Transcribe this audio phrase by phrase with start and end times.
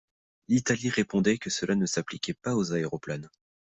[0.47, 3.29] L'Italie répondit que cela ne s'appliquait pas aux aéroplanes.